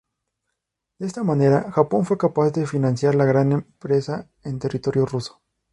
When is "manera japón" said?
1.23-2.05